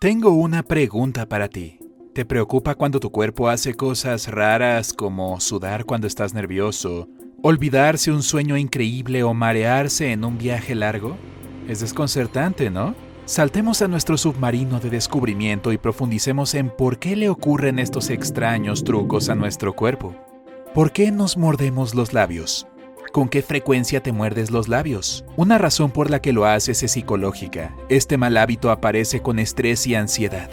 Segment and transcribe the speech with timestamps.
[0.00, 1.78] Tengo una pregunta para ti.
[2.14, 7.06] ¿Te preocupa cuando tu cuerpo hace cosas raras como sudar cuando estás nervioso,
[7.42, 11.18] olvidarse un sueño increíble o marearse en un viaje largo?
[11.68, 12.94] Es desconcertante, ¿no?
[13.26, 18.84] Saltemos a nuestro submarino de descubrimiento y profundicemos en por qué le ocurren estos extraños
[18.84, 20.14] trucos a nuestro cuerpo.
[20.72, 22.66] ¿Por qué nos mordemos los labios?
[23.12, 25.24] ¿Con qué frecuencia te muerdes los labios?
[25.36, 27.74] Una razón por la que lo haces es psicológica.
[27.88, 30.48] Este mal hábito aparece con estrés y ansiedad.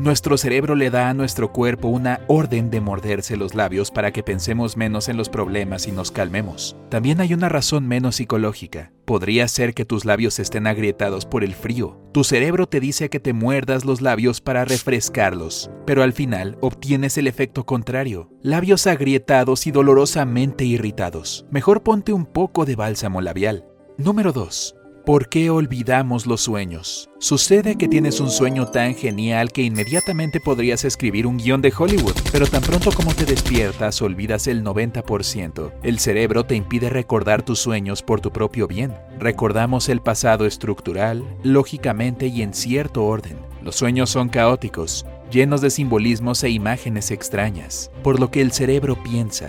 [0.00, 4.22] Nuestro cerebro le da a nuestro cuerpo una orden de morderse los labios para que
[4.22, 6.74] pensemos menos en los problemas y nos calmemos.
[6.88, 8.92] También hay una razón menos psicológica.
[9.04, 12.00] Podría ser que tus labios estén agrietados por el frío.
[12.12, 17.18] Tu cerebro te dice que te muerdas los labios para refrescarlos, pero al final obtienes
[17.18, 18.30] el efecto contrario.
[18.40, 21.44] Labios agrietados y dolorosamente irritados.
[21.50, 23.66] Mejor ponte un poco de bálsamo labial.
[23.98, 24.79] Número 2.
[25.04, 27.08] ¿Por qué olvidamos los sueños?
[27.18, 32.14] Sucede que tienes un sueño tan genial que inmediatamente podrías escribir un guion de Hollywood,
[32.30, 35.72] pero tan pronto como te despiertas olvidas el 90%.
[35.82, 38.94] El cerebro te impide recordar tus sueños por tu propio bien.
[39.18, 43.38] Recordamos el pasado estructural, lógicamente y en cierto orden.
[43.62, 49.02] Los sueños son caóticos, llenos de simbolismos e imágenes extrañas, por lo que el cerebro
[49.02, 49.48] piensa.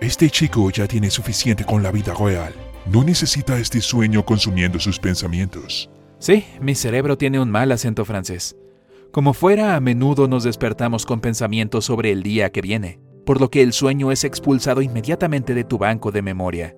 [0.00, 2.52] Este chico ya tiene suficiente con la vida real.
[2.86, 5.90] No necesita este sueño consumiendo sus pensamientos.
[6.18, 8.56] Sí, mi cerebro tiene un mal acento francés.
[9.12, 13.50] Como fuera, a menudo nos despertamos con pensamientos sobre el día que viene, por lo
[13.50, 16.76] que el sueño es expulsado inmediatamente de tu banco de memoria.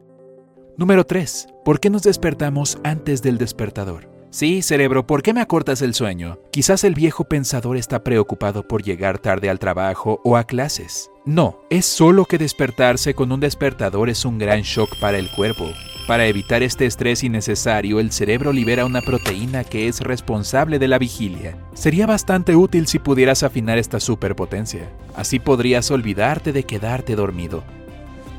[0.77, 1.48] Número 3.
[1.64, 4.11] ¿Por qué nos despertamos antes del despertador?
[4.30, 6.39] Sí, cerebro, ¿por qué me acortas el sueño?
[6.50, 11.11] Quizás el viejo pensador está preocupado por llegar tarde al trabajo o a clases.
[11.27, 15.67] No, es solo que despertarse con un despertador es un gran shock para el cuerpo.
[16.06, 20.98] Para evitar este estrés innecesario, el cerebro libera una proteína que es responsable de la
[20.98, 21.56] vigilia.
[21.75, 24.91] Sería bastante útil si pudieras afinar esta superpotencia.
[25.14, 27.62] Así podrías olvidarte de quedarte dormido.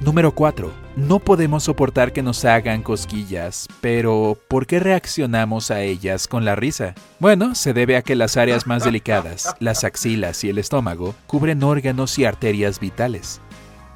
[0.02, 0.74] Número 4.
[0.98, 6.56] No podemos soportar que nos hagan cosquillas, pero ¿por qué reaccionamos a ellas con la
[6.56, 6.96] risa?
[7.20, 11.64] Bueno, se debe a que las áreas más delicadas, las axilas y el estómago, cubren
[11.64, 13.40] órganos y arterias vitales,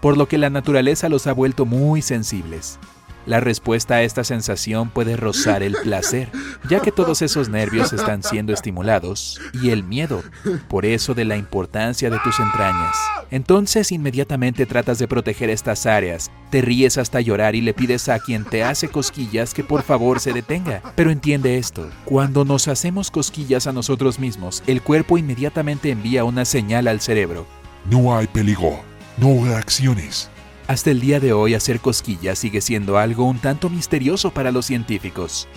[0.02, 2.80] por lo que la naturaleza los ha vuelto muy sensibles.
[3.28, 6.30] La respuesta a esta sensación puede rozar el placer,
[6.70, 10.24] ya que todos esos nervios están siendo estimulados, y el miedo,
[10.70, 12.96] por eso de la importancia de tus entrañas.
[13.30, 18.20] Entonces inmediatamente tratas de proteger estas áreas, te ríes hasta llorar y le pides a
[18.20, 20.82] quien te hace cosquillas que por favor se detenga.
[20.96, 26.46] Pero entiende esto, cuando nos hacemos cosquillas a nosotros mismos, el cuerpo inmediatamente envía una
[26.46, 27.46] señal al cerebro.
[27.92, 28.80] No hay peligro,
[29.18, 30.30] no reacciones.
[30.68, 34.66] Hasta el día de hoy hacer cosquillas sigue siendo algo un tanto misterioso para los
[34.66, 35.48] científicos.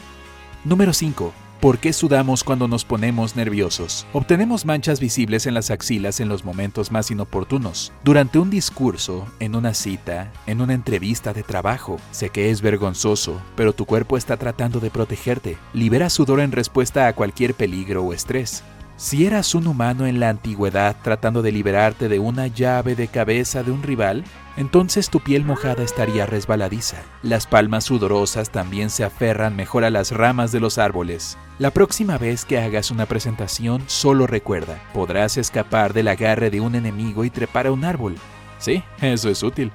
[0.64, 1.32] Número 5.
[1.60, 4.06] ¿Por qué sudamos cuando nos ponemos nerviosos?
[4.12, 7.92] Obtenemos manchas visibles en las axilas en los momentos más inoportunos.
[8.04, 11.98] Durante un discurso, en una cita, en una entrevista de trabajo.
[12.12, 15.58] Sé que es vergonzoso, pero tu cuerpo está tratando de protegerte.
[15.74, 18.62] Libera sudor en respuesta a cualquier peligro o estrés.
[19.00, 23.62] Si eras un humano en la antigüedad tratando de liberarte de una llave de cabeza
[23.62, 24.24] de un rival,
[24.60, 26.98] entonces tu piel mojada estaría resbaladiza.
[27.22, 31.38] Las palmas sudorosas también se aferran mejor a las ramas de los árboles.
[31.58, 36.74] La próxima vez que hagas una presentación, solo recuerda, podrás escapar del agarre de un
[36.74, 38.16] enemigo y trepar a un árbol.
[38.58, 39.72] Sí, eso es útil.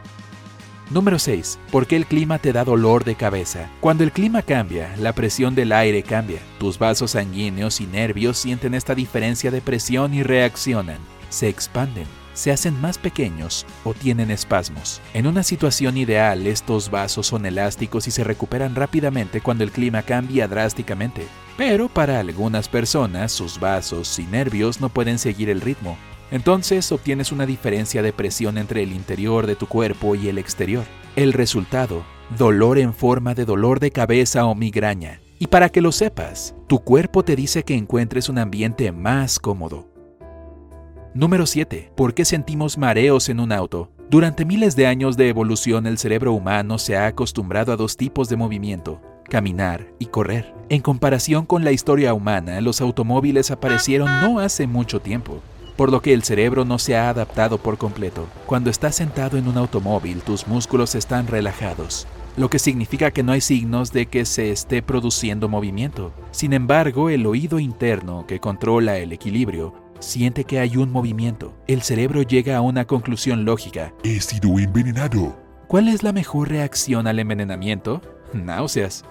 [0.92, 1.58] Número 6.
[1.72, 3.72] ¿Por qué el clima te da dolor de cabeza?
[3.80, 6.42] Cuando el clima cambia, la presión del aire cambia.
[6.60, 11.00] Tus vasos sanguíneos y nervios sienten esta diferencia de presión y reaccionan.
[11.30, 15.02] Se expanden se hacen más pequeños o tienen espasmos.
[15.16, 20.04] En una situación ideal, estos vasos son elásticos y se recuperan rápidamente cuando el clima
[20.04, 21.26] cambia drásticamente.
[21.58, 25.98] Pero para algunas personas, sus vasos y nervios no pueden seguir el ritmo.
[26.30, 30.84] Entonces obtienes una diferencia de presión entre el interior de tu cuerpo y el exterior.
[31.16, 32.04] El resultado,
[32.38, 35.22] dolor en forma de dolor de cabeza o migraña.
[35.40, 39.95] Y para que lo sepas, tu cuerpo te dice que encuentres un ambiente más cómodo.
[41.16, 41.94] Número 7.
[41.96, 43.90] ¿Por qué sentimos mareos en un auto?
[44.10, 48.28] Durante miles de años de evolución el cerebro humano se ha acostumbrado a dos tipos
[48.28, 50.54] de movimiento, caminar y correr.
[50.68, 55.40] En comparación con la historia humana, los automóviles aparecieron no hace mucho tiempo,
[55.78, 58.28] por lo que el cerebro no se ha adaptado por completo.
[58.46, 63.32] Cuando estás sentado en un automóvil, tus músculos están relajados, lo que significa que no
[63.32, 66.12] hay signos de que se esté produciendo movimiento.
[66.32, 71.54] Sin embargo, el oído interno que controla el equilibrio siente que hay un movimiento.
[71.68, 73.94] El cerebro llega a una conclusión lógica.
[74.04, 75.36] He sido envenenado.
[75.68, 78.02] ¿Cuál es la mejor reacción al envenenamiento?
[78.34, 79.04] Náuseas.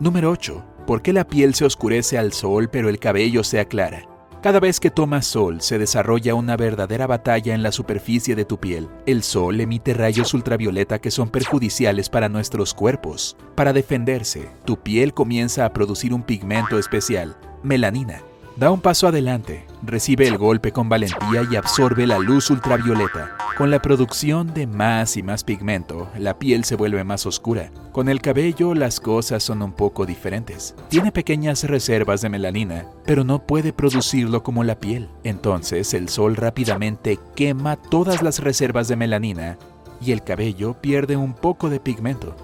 [0.00, 0.64] Número 8.
[0.88, 4.08] ¿por qué la piel se oscurece al sol pero el cabello se aclara?
[4.42, 8.58] Cada vez que tomas sol se desarrolla una verdadera batalla en la superficie de tu
[8.58, 8.88] piel.
[9.04, 13.36] El sol emite rayos ultravioleta que son perjudiciales para nuestros cuerpos.
[13.54, 18.22] Para defenderse, tu piel comienza a producir un pigmento especial, melanina,
[18.58, 23.36] Da un paso adelante, recibe el golpe con valentía y absorbe la luz ultravioleta.
[23.56, 27.70] Con la producción de más y más pigmento, la piel se vuelve más oscura.
[27.92, 30.74] Con el cabello las cosas son un poco diferentes.
[30.88, 35.08] Tiene pequeñas reservas de melanina, pero no puede producirlo como la piel.
[35.22, 39.56] Entonces el sol rápidamente quema todas las reservas de melanina
[40.00, 42.34] y el cabello pierde un poco de pigmento.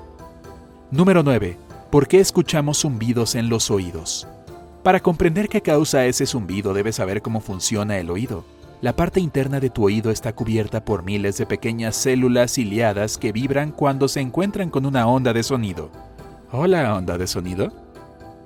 [0.92, 1.58] Número 9.
[1.90, 4.28] ¿Por qué escuchamos zumbidos en los oídos?
[4.84, 8.44] Para comprender qué causa ese zumbido debes saber cómo funciona el oído.
[8.82, 13.32] La parte interna de tu oído está cubierta por miles de pequeñas células ciliadas que
[13.32, 15.90] vibran cuando se encuentran con una onda de sonido.
[16.52, 17.72] Hola, onda de sonido.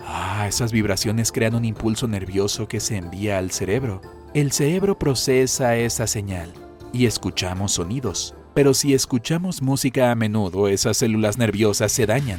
[0.00, 4.00] Ah, esas vibraciones crean un impulso nervioso que se envía al cerebro.
[4.32, 6.52] El cerebro procesa esa señal
[6.92, 8.36] y escuchamos sonidos.
[8.54, 12.38] Pero si escuchamos música a menudo, esas células nerviosas se dañan.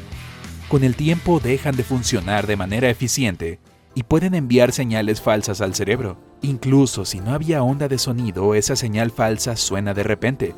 [0.70, 3.60] Con el tiempo dejan de funcionar de manera eficiente
[3.96, 6.18] y pueden enviar señales falsas al cerebro.
[6.42, 10.56] Incluso si no había onda de sonido, esa señal falsa suena de repente.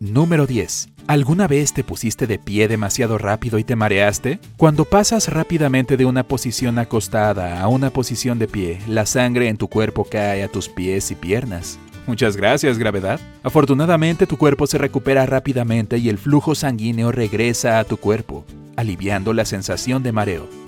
[0.00, 0.90] Número 10.
[1.08, 4.38] ¿Alguna vez te pusiste de pie demasiado rápido y te mareaste?
[4.56, 9.56] Cuando pasas rápidamente de una posición acostada a una posición de pie, la sangre en
[9.56, 11.78] tu cuerpo cae a tus pies y piernas.
[12.06, 13.20] Muchas gracias, gravedad.
[13.42, 18.44] Afortunadamente tu cuerpo se recupera rápidamente y el flujo sanguíneo regresa a tu cuerpo,
[18.76, 20.67] aliviando la sensación de mareo.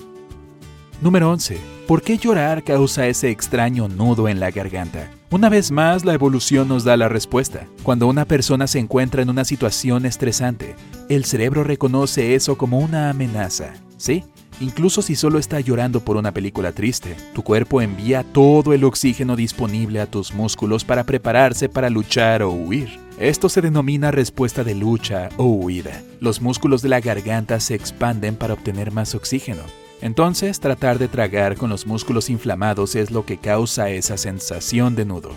[1.01, 1.59] Número 11.
[1.87, 5.11] ¿Por qué llorar causa ese extraño nudo en la garganta?
[5.31, 7.67] Una vez más, la evolución nos da la respuesta.
[7.83, 10.77] Cuando una persona se encuentra en una situación estresante,
[11.09, 13.73] el cerebro reconoce eso como una amenaza.
[13.97, 14.25] ¿Sí?
[14.61, 19.37] Incluso si solo está llorando por una película triste, tu cuerpo envía todo el oxígeno
[19.37, 23.01] disponible a tus músculos para prepararse para luchar o huir.
[23.19, 26.03] Esto se denomina respuesta de lucha o huida.
[26.21, 29.63] Los músculos de la garganta se expanden para obtener más oxígeno.
[30.01, 35.05] Entonces, tratar de tragar con los músculos inflamados es lo que causa esa sensación de
[35.05, 35.31] nudo.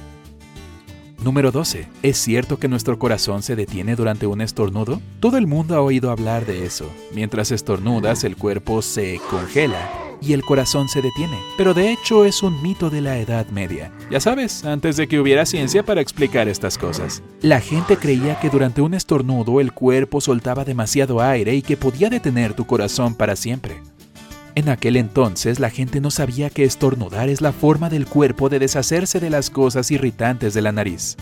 [1.24, 1.88] Número 12.
[2.02, 5.02] ¿Es cierto que nuestro corazón se detiene durante un estornudo?
[5.22, 6.90] Todo el mundo ha oído hablar de eso.
[7.14, 9.90] Mientras estornudas, el cuerpo se congela
[10.22, 11.38] y el corazón se detiene.
[11.58, 13.92] Pero de hecho es un mito de la Edad Media.
[14.10, 17.24] Ya sabes, antes de que hubiera ciencia para explicar estas cosas.
[17.42, 22.10] La gente creía que durante un estornudo el cuerpo soltaba demasiado aire y que podía
[22.10, 23.82] detener tu corazón para siempre.
[24.56, 28.60] En aquel entonces la gente no sabía que estornudar es la forma del cuerpo de
[28.60, 31.18] deshacerse de las cosas irritantes de la nariz.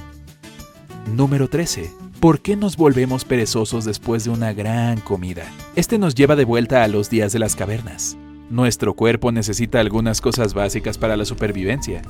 [1.15, 1.91] Número 13.
[2.19, 5.43] ¿Por qué nos volvemos perezosos después de una gran comida?
[5.75, 8.17] Este nos lleva de vuelta a los días de las cavernas.
[8.49, 12.01] Nuestro cuerpo necesita algunas cosas básicas para la supervivencia,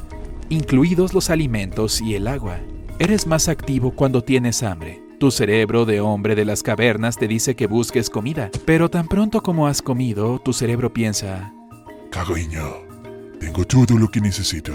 [0.50, 2.60] incluidos los alimentos y el agua.
[2.98, 7.56] Eres más activo cuando tienes hambre, tu cerebro de hombre de las cavernas te dice
[7.56, 11.54] que busques comida, pero tan pronto como has comido, tu cerebro piensa,
[12.10, 12.64] Cariño,
[13.40, 14.74] tengo todo lo que necesito,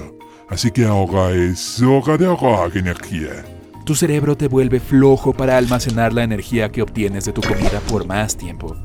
[0.49, 3.45] así que ahora es hora de ahorrar energía.
[3.85, 8.07] Tu cerebro te vuelve flojo para almacenar la energía que obtienes de tu comida por
[8.07, 8.77] más tiempo.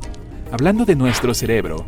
[0.52, 1.86] Hablando de nuestro cerebro.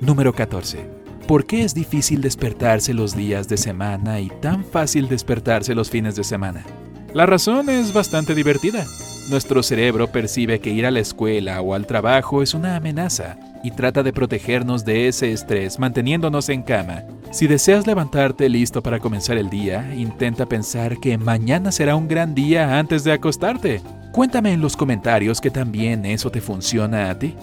[0.00, 0.90] Número 14.
[1.28, 6.16] ¿Por qué es difícil despertarse los días de semana y tan fácil despertarse los fines
[6.16, 6.64] de semana?
[7.14, 8.86] La razón es bastante divertida.
[9.28, 13.70] Nuestro cerebro percibe que ir a la escuela o al trabajo es una amenaza y
[13.70, 17.02] trata de protegernos de ese estrés manteniéndonos en cama.
[17.30, 22.34] Si deseas levantarte listo para comenzar el día, intenta pensar que mañana será un gran
[22.34, 23.82] día antes de acostarte.
[24.10, 27.34] Cuéntame en los comentarios que también eso te funciona a ti.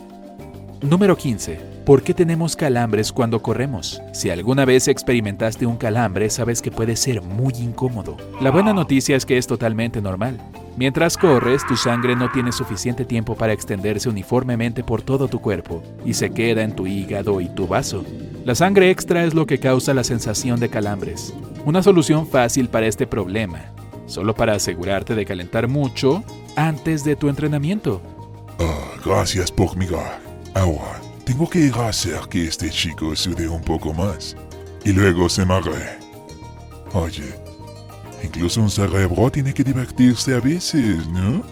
[0.81, 1.59] Número 15.
[1.85, 4.01] ¿Por qué tenemos calambres cuando corremos?
[4.13, 8.15] Si alguna vez experimentaste un calambre, sabes que puede ser muy incómodo.
[8.39, 10.39] La buena noticia es que es totalmente normal.
[10.77, 15.83] Mientras corres, tu sangre no tiene suficiente tiempo para extenderse uniformemente por todo tu cuerpo
[16.05, 18.05] y se queda en tu hígado y tu vaso.
[18.45, 21.33] La sangre extra es lo que causa la sensación de calambres.
[21.65, 23.65] Una solución fácil para este problema,
[24.05, 26.23] solo para asegurarte de calentar mucho
[26.55, 28.01] antes de tu entrenamiento.
[28.59, 30.28] Ah, gracias por mirar.
[31.23, 34.35] Tengo que hacer que este chico sude un poco más.
[34.83, 35.97] Y luego se marre.
[36.93, 37.33] Oye,
[38.23, 41.43] incluso un cerebro tiene que divertirse a veces, ¿no?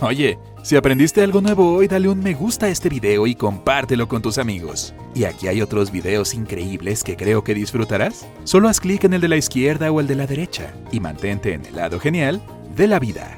[0.00, 4.08] Oye, si aprendiste algo nuevo hoy, dale un me gusta a este video y compártelo
[4.08, 4.94] con tus amigos.
[5.14, 8.26] Y aquí hay otros videos increíbles que creo que disfrutarás.
[8.44, 11.52] Solo haz clic en el de la izquierda o el de la derecha y mantente
[11.52, 12.40] en el lado genial
[12.74, 13.36] de la vida.